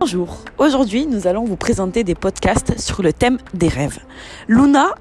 Bonjour, 0.00 0.38
aujourd'hui 0.58 1.06
nous 1.06 1.28
allons 1.28 1.44
vous 1.44 1.56
présenter 1.56 2.02
des 2.02 2.16
podcasts 2.16 2.80
sur 2.80 3.02
le 3.02 3.12
thème 3.12 3.38
des 3.54 3.68
rêves. 3.68 4.00
Luna, 4.48 4.94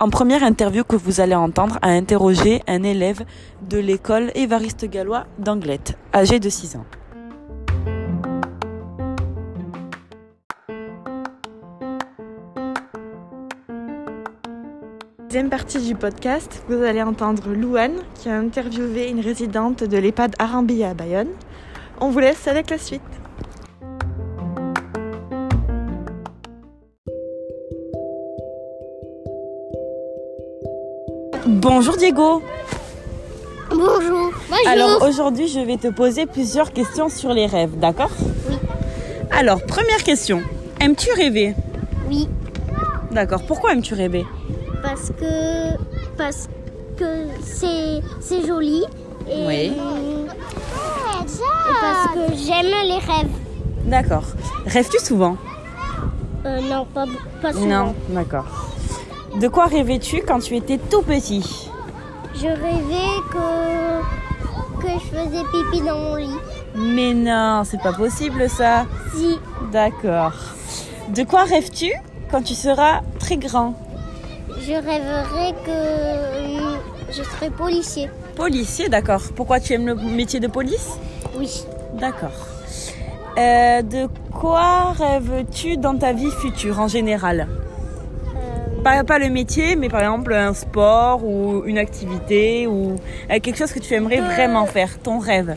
en 0.00 0.08
première 0.08 0.42
interview 0.42 0.84
que 0.84 0.96
vous 0.96 1.20
allez 1.20 1.34
entendre, 1.34 1.78
a 1.82 1.88
interrogé 1.88 2.62
un 2.66 2.82
élève 2.82 3.26
de 3.68 3.76
l'école 3.76 4.30
Évariste 4.34 4.86
Gallois 4.86 5.26
d'Anglette, 5.38 5.98
âgé 6.14 6.40
de 6.40 6.48
6 6.48 6.76
ans. 6.76 6.86
Deuxième 15.34 15.50
partie 15.50 15.80
du 15.80 15.96
podcast, 15.96 16.62
vous 16.68 16.80
allez 16.84 17.02
entendre 17.02 17.48
Louane 17.48 17.96
qui 18.14 18.28
a 18.28 18.36
interviewé 18.36 19.08
une 19.08 19.18
résidente 19.18 19.82
de 19.82 19.96
l'EHPAD 19.98 20.36
Arambi 20.38 20.84
à 20.84 20.94
Bayonne. 20.94 21.30
On 22.00 22.10
vous 22.10 22.20
laisse 22.20 22.46
avec 22.46 22.70
la 22.70 22.78
suite. 22.78 23.02
Bonjour 31.48 31.96
Diego. 31.96 32.40
Bonjour. 33.70 34.30
Bonjour. 34.48 34.68
Alors 34.68 35.02
aujourd'hui, 35.02 35.48
je 35.48 35.58
vais 35.58 35.78
te 35.78 35.88
poser 35.88 36.26
plusieurs 36.26 36.72
questions 36.72 37.08
sur 37.08 37.34
les 37.34 37.46
rêves, 37.46 37.76
d'accord? 37.76 38.12
Oui. 38.48 38.54
Alors, 39.32 39.60
première 39.66 40.04
question. 40.04 40.44
Aimes-tu 40.80 41.10
rêver? 41.10 41.56
Oui, 42.08 42.28
D'accord. 43.10 43.44
Pourquoi 43.46 43.72
aimes-tu 43.72 43.94
rêver? 43.94 44.24
Parce 44.84 45.10
que 45.18 45.76
parce 46.16 46.48
que 46.98 47.26
c'est 47.42 48.02
c'est 48.20 48.46
joli 48.46 48.84
et, 49.28 49.46
Oui. 49.46 49.72
et 49.72 50.26
parce 51.80 52.06
que 52.14 52.34
j'aime 52.36 52.66
les 52.84 52.98
rêves. 52.98 53.30
D'accord. 53.86 54.24
Rêves-tu 54.66 54.98
souvent? 54.98 55.36
Euh, 56.46 56.60
non, 56.60 56.84
pas 56.94 57.06
pas 57.42 57.52
souvent. 57.52 57.66
Non. 57.86 57.94
D'accord. 58.10 58.46
De 59.40 59.48
quoi 59.48 59.66
rêvais-tu 59.66 60.22
quand 60.22 60.38
tu 60.40 60.54
étais 60.56 60.78
tout 60.78 61.02
petit? 61.02 61.70
Je 62.34 62.46
rêvais 62.46 63.14
que 63.32 64.82
que 64.82 64.88
je 64.92 65.06
faisais 65.16 65.42
pipi 65.52 65.80
dans 65.86 65.98
mon 65.98 66.16
lit. 66.16 66.38
Mais 66.76 67.14
non, 67.14 67.62
c'est 67.64 67.80
pas 67.80 67.92
possible 67.92 68.48
ça. 68.50 68.84
Si, 69.14 69.38
D'accord. 69.72 70.32
De 71.08 71.22
quoi 71.24 71.44
rêves-tu 71.44 71.90
quand 72.30 72.42
tu 72.42 72.54
seras 72.54 73.00
très 73.18 73.36
grand? 73.36 73.74
Je 74.66 74.72
rêverais 74.72 75.52
que 75.64 75.70
euh, 75.70 76.76
je 77.10 77.22
serais 77.22 77.50
policier. 77.50 78.08
Policier, 78.34 78.88
d'accord. 78.88 79.20
Pourquoi 79.36 79.60
tu 79.60 79.72
aimes 79.72 79.86
le 79.86 79.94
métier 79.94 80.40
de 80.40 80.46
police? 80.48 80.98
Oui. 81.38 81.64
D'accord. 81.94 82.48
Euh, 83.36 83.82
de 83.82 84.08
quoi 84.32 84.92
rêves-tu 84.92 85.76
dans 85.76 85.96
ta 85.96 86.12
vie 86.12 86.30
future 86.30 86.80
en 86.80 86.88
général? 86.88 87.46
Euh, 87.48 88.82
pas, 88.82 89.04
pas 89.04 89.18
le 89.18 89.28
métier, 89.28 89.76
mais 89.76 89.88
par 89.88 90.00
exemple 90.00 90.32
un 90.32 90.54
sport 90.54 91.24
ou 91.24 91.64
une 91.66 91.78
activité 91.78 92.66
ou 92.66 92.96
euh, 93.30 93.40
quelque 93.40 93.56
chose 93.56 93.72
que 93.72 93.80
tu 93.80 93.92
aimerais 93.94 94.20
vraiment 94.20 94.66
faire, 94.66 94.98
ton 94.98 95.18
rêve? 95.18 95.56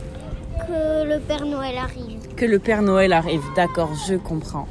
que 0.68 1.08
le 1.08 1.20
Père 1.20 1.46
Noël 1.46 1.78
arrive. 1.78 2.20
Que 2.36 2.46
le 2.46 2.60
Père 2.60 2.82
Noël 2.82 3.14
arrive, 3.14 3.44
d'accord, 3.56 3.92
je 4.08 4.16
comprends. 4.16 4.68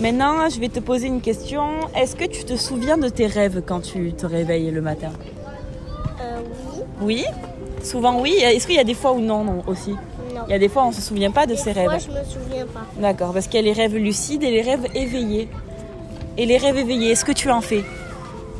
Maintenant, 0.00 0.48
je 0.48 0.58
vais 0.58 0.68
te 0.68 0.80
poser 0.80 1.08
une 1.08 1.20
question. 1.20 1.62
Est-ce 1.94 2.16
que 2.16 2.24
tu 2.24 2.44
te 2.44 2.56
souviens 2.56 2.96
de 2.96 3.08
tes 3.08 3.26
rêves 3.26 3.62
quand 3.66 3.80
tu 3.80 4.12
te 4.14 4.24
réveilles 4.24 4.70
le 4.70 4.80
matin? 4.80 5.10
Euh, 6.20 6.40
oui. 7.02 7.22
Oui? 7.22 7.24
Souvent 7.84 8.20
oui. 8.20 8.32
Est-ce 8.40 8.66
qu'il 8.66 8.76
y 8.76 8.80
a 8.80 8.84
des 8.84 8.94
fois 8.94 9.12
où 9.12 9.20
non, 9.20 9.44
non 9.44 9.62
aussi? 9.66 9.90
Non. 10.34 10.42
Il 10.48 10.52
y 10.52 10.54
a 10.54 10.58
des 10.58 10.68
fois 10.70 10.84
où 10.84 10.86
on 10.86 10.92
se 10.92 11.02
souvient 11.02 11.30
pas 11.30 11.46
de 11.46 11.54
ses 11.54 11.74
Moi, 11.74 11.88
rêves. 11.88 12.06
je 12.06 12.10
me 12.18 12.24
souviens 12.24 12.64
pas. 12.66 12.86
D'accord, 12.98 13.34
parce 13.34 13.46
qu'il 13.46 13.56
y 13.60 13.62
a 13.62 13.66
les 13.66 13.72
rêves 13.72 13.94
lucides 13.94 14.42
et 14.42 14.50
les 14.50 14.62
rêves 14.62 14.86
éveillés. 14.94 15.48
Et 16.38 16.46
les 16.46 16.56
rêves 16.56 16.78
éveillés, 16.78 17.10
est-ce 17.10 17.24
que 17.24 17.32
tu 17.32 17.50
en 17.50 17.60
fais? 17.60 17.84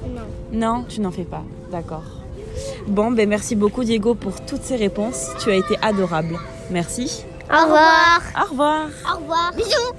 Non. 0.06 0.22
Non, 0.52 0.84
tu 0.88 1.00
n'en 1.00 1.10
fais 1.10 1.24
pas. 1.24 1.42
D'accord. 1.72 2.02
Bon, 2.86 3.10
ben 3.12 3.26
merci 3.28 3.56
beaucoup 3.56 3.84
Diego 3.84 4.14
pour 4.14 4.40
toutes 4.44 4.62
ces 4.62 4.76
réponses. 4.76 5.28
Tu 5.38 5.50
as 5.50 5.54
été 5.56 5.76
adorable. 5.80 6.38
Merci. 6.70 7.24
Au 7.50 7.62
revoir. 7.64 8.20
Au 8.38 8.50
revoir. 8.50 8.86
Au 9.10 9.16
revoir. 9.20 9.52
Bisous. 9.56 9.94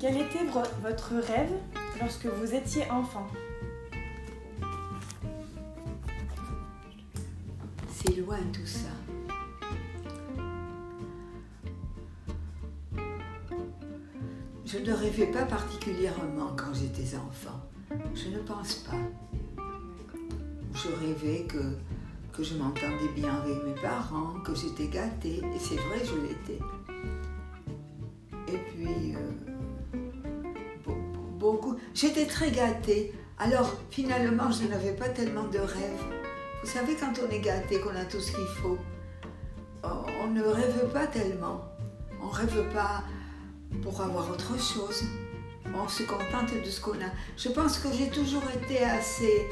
Quel 0.00 0.16
était 0.16 0.44
vo- 0.46 0.62
votre 0.82 1.14
rêve 1.16 1.52
lorsque 2.00 2.26
vous 2.26 2.54
étiez 2.54 2.90
enfant? 2.90 3.26
C'est 7.90 8.16
loin 8.16 8.38
tout 8.52 8.66
ça. 8.66 8.88
Je 14.64 14.78
ne 14.78 14.92
rêvais 14.92 15.26
pas 15.26 15.44
particulièrement 15.44 16.52
quand 16.56 16.72
j'étais 16.72 17.16
enfant. 17.16 17.60
Je 18.14 18.28
ne 18.28 18.38
pense 18.38 18.74
pas. 18.76 19.62
Je 20.74 20.88
rêvais 21.04 21.44
que, 21.44 21.76
que 22.32 22.42
je 22.42 22.54
m'entendais 22.54 23.08
bien 23.16 23.34
avec 23.34 23.56
mes 23.64 23.74
parents, 23.82 24.40
que 24.44 24.54
j'étais 24.54 24.86
gâtée. 24.86 25.38
Et 25.54 25.58
c'est 25.58 25.74
vrai, 25.76 26.00
je 26.04 26.14
l'étais. 26.22 26.60
Et 28.48 28.58
puis, 28.58 29.14
euh. 29.16 29.49
J'étais 31.94 32.26
très 32.26 32.50
gâtée. 32.50 33.12
Alors, 33.38 33.74
finalement, 33.90 34.50
je 34.50 34.66
n'avais 34.68 34.92
pas 34.92 35.08
tellement 35.08 35.44
de 35.44 35.58
rêves. 35.58 36.04
Vous 36.62 36.68
savez, 36.68 36.94
quand 36.94 37.12
on 37.26 37.30
est 37.30 37.40
gâté, 37.40 37.80
qu'on 37.80 37.96
a 37.96 38.04
tout 38.04 38.20
ce 38.20 38.32
qu'il 38.32 38.46
faut, 38.62 38.78
on 39.82 40.26
ne 40.28 40.42
rêve 40.42 40.88
pas 40.92 41.06
tellement. 41.06 41.62
On 42.22 42.26
ne 42.26 42.32
rêve 42.32 42.72
pas 42.72 43.02
pour 43.82 44.00
avoir 44.00 44.30
autre 44.30 44.58
chose. 44.60 45.04
On 45.74 45.88
se 45.88 46.02
contente 46.02 46.52
de 46.52 46.70
ce 46.70 46.80
qu'on 46.80 46.92
a. 46.92 47.10
Je 47.36 47.48
pense 47.48 47.78
que 47.78 47.88
j'ai 47.92 48.08
toujours 48.10 48.42
été 48.62 48.84
assez, 48.84 49.48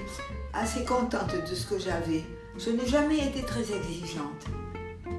assez 0.52 0.84
contente 0.84 1.34
de 1.48 1.54
ce 1.54 1.66
que 1.66 1.78
j'avais. 1.78 2.24
Je 2.58 2.70
n'ai 2.70 2.86
jamais 2.86 3.26
été 3.26 3.42
très 3.42 3.72
exigeante. 3.72 4.44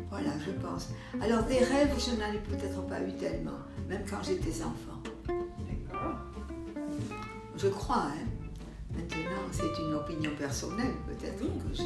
Voilà, 0.09 0.31
je 0.45 0.51
pense. 0.51 0.89
Alors 1.21 1.43
des 1.43 1.59
rêves, 1.59 1.93
je 1.97 2.11
n'en 2.11 2.31
ai 2.33 2.39
peut-être 2.39 2.85
pas 2.87 3.01
eu 3.01 3.13
tellement, 3.13 3.59
même 3.87 4.03
quand 4.09 4.21
j'étais 4.23 4.61
enfant. 4.61 5.01
Je 7.61 7.67
crois, 7.67 8.07
hein. 8.07 8.25
Maintenant, 8.95 9.43
c'est 9.51 9.77
une 9.81 9.93
opinion 9.93 10.31
personnelle 10.37 10.93
peut-être 11.07 11.41
Oui. 11.43 11.49
que 11.59 11.75
j'ai. 11.75 11.83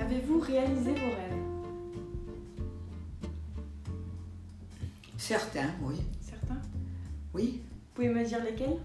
Avez-vous 0.00 0.40
réalisé 0.40 0.90
vos 0.92 0.96
rêves? 0.96 1.42
Certains, 5.16 5.70
oui. 5.82 5.96
Certains? 6.20 6.60
Oui. 7.32 7.60
Vous 7.62 7.94
pouvez 7.94 8.08
me 8.08 8.24
dire 8.24 8.42
lesquels? 8.44 8.76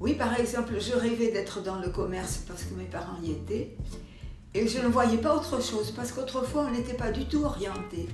Oui, 0.00 0.14
par 0.14 0.38
exemple, 0.38 0.78
je 0.78 0.92
rêvais 0.92 1.32
d'être 1.32 1.60
dans 1.62 1.80
le 1.80 1.88
commerce 1.88 2.44
parce 2.46 2.62
que 2.64 2.74
mes 2.74 2.84
parents 2.84 3.18
y 3.22 3.32
étaient. 3.32 3.76
Et 4.54 4.66
je 4.68 4.78
ne 4.78 4.86
voyais 4.86 5.18
pas 5.18 5.34
autre 5.34 5.60
chose 5.62 5.90
parce 5.90 6.12
qu'autrefois, 6.12 6.66
on 6.68 6.70
n'était 6.70 6.94
pas 6.94 7.10
du 7.10 7.26
tout 7.26 7.42
orienté. 7.44 8.08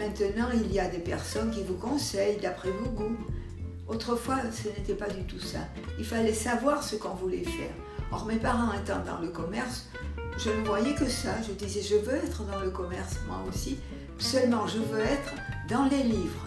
Maintenant, 0.00 0.48
il 0.54 0.72
y 0.72 0.80
a 0.80 0.88
des 0.88 0.98
personnes 0.98 1.50
qui 1.50 1.62
vous 1.62 1.74
conseillent 1.74 2.38
d'après 2.40 2.70
vos 2.70 2.88
goûts. 2.88 3.18
Autrefois, 3.86 4.38
ce 4.50 4.68
n'était 4.68 4.94
pas 4.94 5.10
du 5.10 5.24
tout 5.24 5.38
ça. 5.38 5.58
Il 5.98 6.06
fallait 6.06 6.32
savoir 6.32 6.82
ce 6.82 6.96
qu'on 6.96 7.14
voulait 7.14 7.44
faire. 7.44 7.74
Or, 8.10 8.24
mes 8.24 8.38
parents 8.38 8.72
étant 8.72 9.04
dans 9.04 9.18
le 9.18 9.28
commerce, 9.28 9.90
je 10.38 10.48
ne 10.48 10.64
voyais 10.64 10.94
que 10.94 11.06
ça. 11.06 11.32
Je 11.46 11.52
disais, 11.52 11.82
je 11.82 11.96
veux 11.96 12.14
être 12.14 12.44
dans 12.44 12.60
le 12.60 12.70
commerce, 12.70 13.16
moi 13.26 13.44
aussi. 13.46 13.78
Seulement, 14.16 14.66
je 14.66 14.78
veux 14.78 15.00
être 15.00 15.34
dans 15.68 15.84
les 15.84 16.02
livres. 16.02 16.46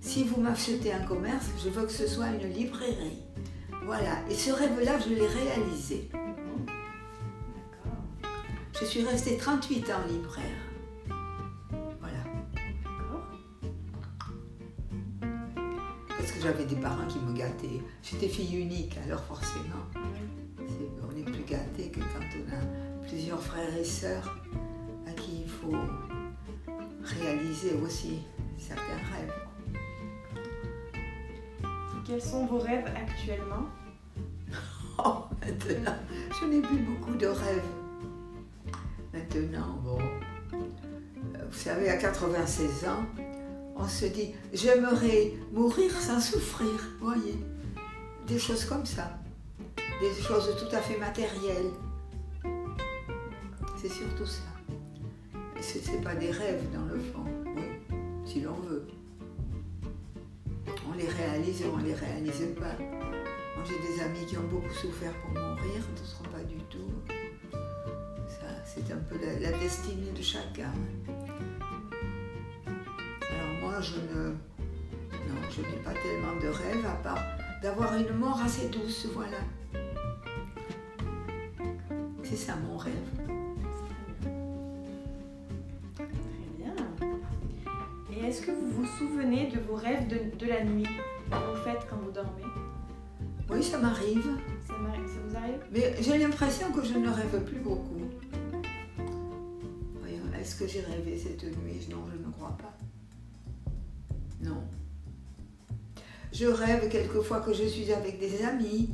Si 0.00 0.24
vous 0.24 0.40
m'achetez 0.40 0.92
un 0.92 1.06
commerce, 1.06 1.46
je 1.62 1.68
veux 1.68 1.86
que 1.86 1.92
ce 1.92 2.08
soit 2.08 2.26
une 2.26 2.52
librairie. 2.52 3.22
Voilà. 3.84 4.18
Et 4.28 4.34
ce 4.34 4.50
rêve-là, 4.50 4.98
je 4.98 5.14
l'ai 5.14 5.28
réalisé. 5.28 6.10
D'accord. 6.12 8.02
Je 8.80 8.84
suis 8.84 9.04
restée 9.04 9.36
38 9.36 9.90
ans 9.90 10.02
libraire. 10.10 10.73
Parce 16.24 16.36
que 16.36 16.42
j'avais 16.42 16.64
des 16.64 16.76
parents 16.76 17.06
qui 17.06 17.18
me 17.18 17.36
gâtaient. 17.36 17.82
J'étais 18.02 18.28
fille 18.28 18.58
unique, 18.58 18.96
alors 19.04 19.22
forcément, 19.24 19.84
on 20.56 21.18
est 21.18 21.22
plus 21.22 21.44
gâté 21.44 21.90
que 21.90 22.00
quand 22.00 22.24
on 22.38 22.50
a 22.50 23.06
plusieurs 23.06 23.42
frères 23.42 23.76
et 23.76 23.84
sœurs 23.84 24.34
à 25.06 25.12
qui 25.12 25.42
il 25.42 25.48
faut 25.50 25.76
réaliser 27.02 27.74
aussi 27.84 28.22
certains 28.56 28.96
rêves. 29.12 29.34
Quels 32.06 32.22
sont 32.22 32.46
vos 32.46 32.58
rêves 32.58 32.90
actuellement? 32.96 33.66
Oh, 34.96 35.24
maintenant, 35.42 35.96
je 36.40 36.46
n'ai 36.46 36.62
plus 36.62 36.78
beaucoup 36.78 37.16
de 37.16 37.26
rêves. 37.26 37.64
Maintenant, 39.12 39.76
bon, 39.82 39.98
euh, 39.98 41.44
vous 41.50 41.58
savez, 41.58 41.90
à 41.90 41.96
96 41.96 42.84
ans, 42.86 43.04
on 43.76 43.88
se 43.88 44.06
dit, 44.06 44.34
j'aimerais 44.52 45.32
mourir 45.52 45.90
sans 45.92 46.20
souffrir, 46.20 46.68
voyez. 47.00 47.36
Des 48.26 48.38
choses 48.38 48.64
comme 48.64 48.86
ça. 48.86 49.18
Des 50.00 50.22
choses 50.22 50.56
tout 50.58 50.74
à 50.74 50.80
fait 50.80 50.98
matérielles. 50.98 51.70
C'est 53.80 53.90
surtout 53.90 54.26
ça. 54.26 54.42
Ce 55.60 55.78
n'est 55.90 56.02
pas 56.02 56.14
des 56.14 56.30
rêves 56.30 56.62
dans 56.72 56.84
le 56.84 56.98
fond, 56.98 57.24
oui, 57.56 57.62
si 58.24 58.40
l'on 58.40 58.54
veut. 58.54 58.86
On 60.88 60.92
les 60.96 61.08
réalise 61.08 61.62
ou 61.62 61.74
on 61.74 61.78
ne 61.78 61.86
les 61.86 61.94
réalise 61.94 62.46
pas. 62.58 62.76
J'ai 63.64 63.94
des 63.94 64.02
amis 64.02 64.26
qui 64.26 64.36
ont 64.36 64.46
beaucoup 64.50 64.74
souffert 64.74 65.12
pour 65.22 65.30
mourir, 65.30 65.82
d'autres 65.96 66.30
pas 66.30 66.42
du 66.44 66.56
tout. 66.70 66.90
C'est 68.64 68.92
un 68.92 68.98
peu 69.08 69.16
la 69.40 69.52
destinée 69.58 70.10
de 70.16 70.22
chacun. 70.22 70.72
Moi 73.74 73.82
je 73.82 73.96
ne. 73.96 74.28
Non, 74.30 75.40
je 75.50 75.60
n'ai 75.62 75.82
pas 75.82 75.90
tellement 75.94 76.40
de 76.40 76.46
rêves 76.46 76.86
à 76.86 76.94
part 77.02 77.18
d'avoir 77.60 77.96
une 77.96 78.12
mort 78.16 78.40
assez 78.40 78.68
douce, 78.68 79.08
voilà. 79.12 79.38
C'est 82.22 82.36
ça 82.36 82.54
mon 82.54 82.76
rêve. 82.76 82.94
Très 85.96 86.06
bien. 86.56 86.74
Et 88.12 88.26
est-ce 88.26 88.42
que 88.42 88.52
vous 88.52 88.70
vous 88.70 88.86
souvenez 88.96 89.50
de 89.50 89.58
vos 89.58 89.74
rêves 89.74 90.06
de, 90.06 90.20
de 90.38 90.46
la 90.46 90.62
nuit 90.62 90.84
que 90.84 91.34
vous 91.34 91.60
faites 91.64 91.84
quand 91.90 91.96
vous 91.96 92.12
dormez? 92.12 92.44
Oui, 93.50 93.60
ça 93.60 93.78
m'arrive. 93.80 94.24
ça, 94.68 94.74
m'arrive- 94.78 95.08
ça 95.08 95.18
vous 95.26 95.36
arrive? 95.36 95.60
Mais 95.72 96.00
j'ai 96.00 96.16
l'impression 96.18 96.70
que 96.70 96.84
je 96.84 96.94
ne 96.94 97.08
rêve 97.10 97.42
plus 97.44 97.58
beaucoup. 97.58 98.02
Est-ce 100.40 100.54
que 100.60 100.66
j'ai 100.68 100.82
rêvé 100.82 101.16
cette 101.18 101.42
nuit? 101.42 101.88
Non, 101.90 102.04
je 102.12 102.18
ne 102.24 102.30
crois 102.30 102.56
pas. 102.58 102.72
Non. 104.44 104.62
Je 106.32 106.46
rêve 106.46 106.88
quelquefois 106.88 107.40
que 107.40 107.52
je 107.54 107.64
suis 107.64 107.92
avec 107.92 108.18
des 108.18 108.44
amis, 108.44 108.90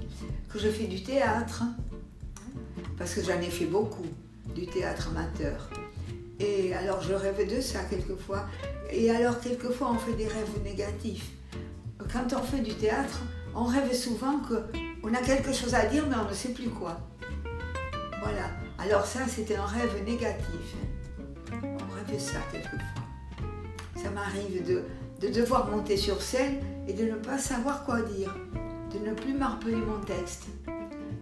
que 0.48 0.58
je 0.58 0.68
fais 0.68 0.86
du 0.86 1.02
théâtre, 1.02 1.64
parce 2.96 3.14
que 3.14 3.22
j'en 3.22 3.40
ai 3.40 3.50
fait 3.50 3.64
beaucoup, 3.64 4.06
du 4.54 4.66
théâtre 4.66 5.08
amateur. 5.08 5.70
Et 6.38 6.72
alors 6.74 7.02
je 7.02 7.12
rêve 7.14 7.48
de 7.52 7.60
ça 7.60 7.80
quelquefois. 7.84 8.46
Et 8.90 9.10
alors 9.10 9.40
quelquefois 9.40 9.90
on 9.92 9.98
fait 9.98 10.12
des 10.12 10.28
rêves 10.28 10.62
négatifs. 10.62 11.30
Quand 12.12 12.32
on 12.34 12.42
fait 12.42 12.60
du 12.60 12.74
théâtre, 12.74 13.20
on 13.54 13.64
rêve 13.64 13.92
souvent 13.92 14.38
que 14.40 14.54
on 15.02 15.12
a 15.14 15.22
quelque 15.22 15.52
chose 15.52 15.74
à 15.74 15.86
dire 15.86 16.06
mais 16.08 16.16
on 16.16 16.28
ne 16.28 16.34
sait 16.34 16.50
plus 16.50 16.70
quoi. 16.70 16.98
Voilà. 18.22 18.50
Alors 18.78 19.04
ça 19.04 19.20
c'était 19.28 19.56
un 19.56 19.66
rêve 19.66 20.04
négatif. 20.04 20.76
On 21.52 21.94
rêve 21.94 22.20
ça 22.20 22.38
quelquefois. 22.52 22.78
Ça 23.96 24.10
m'arrive 24.10 24.64
de, 24.66 24.84
de 25.20 25.28
devoir 25.28 25.68
monter 25.70 25.96
sur 25.96 26.20
scène 26.22 26.60
et 26.88 26.92
de 26.94 27.04
ne 27.04 27.16
pas 27.16 27.38
savoir 27.38 27.84
quoi 27.84 28.00
dire, 28.02 28.34
de 28.92 28.98
ne 29.06 29.14
plus 29.14 29.34
me 29.34 29.44
rappeler 29.44 29.76
mon 29.76 30.00
texte. 30.00 30.46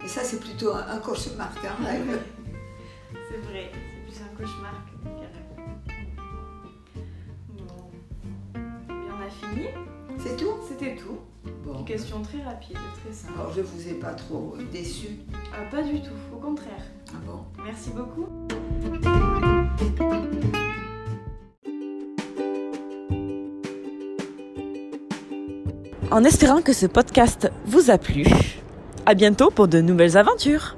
Et 0.03 0.07
ça 0.07 0.23
c'est 0.23 0.39
plutôt 0.39 0.73
un, 0.73 0.85
un 0.87 0.99
cauchemar 0.99 1.53
qu'un 1.61 1.75
rêve. 1.85 2.19
C'est 3.31 3.37
vrai, 3.51 3.71
c'est 3.73 4.05
plus 4.05 4.21
un 4.23 4.35
cauchemar 4.37 4.73
qu'un 4.85 5.09
rêve. 5.19 5.29
Bon. 7.57 7.89
Bien, 8.53 9.13
on 9.17 9.25
a 9.25 9.29
fini. 9.29 9.67
C'est 10.17 10.35
tout? 10.37 10.53
C'était 10.67 10.95
tout. 10.95 11.19
Bon. 11.63 11.79
Une 11.79 11.85
question 11.85 12.21
très 12.21 12.41
rapide, 12.43 12.77
très 13.03 13.13
simple. 13.13 13.33
Alors 13.39 13.53
je 13.53 13.61
vous 13.61 13.87
ai 13.87 13.93
pas 13.93 14.13
trop 14.13 14.55
déçu. 14.71 15.07
Ah, 15.53 15.65
pas 15.69 15.83
du 15.83 16.01
tout, 16.01 16.09
au 16.33 16.37
contraire. 16.37 16.83
Ah 17.09 17.17
bon? 17.25 17.43
Merci 17.63 17.89
beaucoup. 17.91 18.27
En 26.11 26.23
espérant 26.23 26.63
que 26.63 26.73
ce 26.73 26.87
podcast 26.87 27.51
vous 27.67 27.91
a 27.91 27.99
plu, 27.99 28.25
à 29.05 29.13
bientôt 29.13 29.51
pour 29.51 29.67
de 29.67 29.79
nouvelles 29.79 30.17
aventures. 30.17 30.75